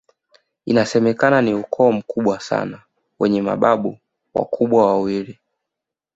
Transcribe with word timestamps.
Inasemekana 0.65 1.41
ni 1.41 1.53
ukoo 1.53 1.91
mkubwa 1.91 2.39
sana 2.39 2.81
wenye 3.19 3.41
mababu 3.41 3.97
wakubwa 4.33 4.85
wawili 4.87 5.37